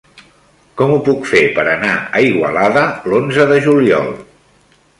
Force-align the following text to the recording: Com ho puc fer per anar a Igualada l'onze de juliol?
Com 0.79 0.93
ho 0.93 0.97
puc 1.09 1.27
fer 1.31 1.41
per 1.57 1.65
anar 1.73 1.93
a 2.19 2.23
Igualada 2.29 2.85
l'onze 3.13 3.47
de 3.53 3.61
juliol? 3.67 4.13